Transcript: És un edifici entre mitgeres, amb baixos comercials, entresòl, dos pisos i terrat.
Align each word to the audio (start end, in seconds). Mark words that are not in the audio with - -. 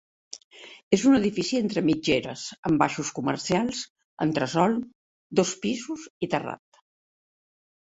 És 0.95 1.01
un 1.09 1.17
edifici 1.17 1.59
entre 1.63 1.83
mitgeres, 1.89 2.45
amb 2.71 2.81
baixos 2.85 3.13
comercials, 3.19 3.83
entresòl, 4.27 4.75
dos 5.43 5.55
pisos 5.67 6.11
i 6.29 6.33
terrat. 6.35 6.85